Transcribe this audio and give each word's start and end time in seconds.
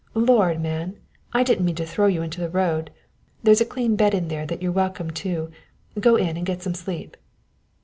"Lord, 0.15 0.59
man! 0.59 0.97
I 1.31 1.43
didn't 1.43 1.63
mean 1.63 1.75
to 1.75 1.85
throw 1.85 2.07
you 2.07 2.23
into 2.23 2.41
the 2.41 2.49
road! 2.49 2.89
There's 3.43 3.61
a 3.61 3.65
clean 3.65 3.95
bed 3.95 4.15
in 4.15 4.29
there 4.29 4.47
that 4.47 4.59
you're 4.59 4.71
welcome 4.71 5.11
to 5.11 5.51
go 5.99 6.15
in 6.15 6.37
and 6.37 6.43
get 6.43 6.63
some 6.63 6.73
sleep." 6.73 7.15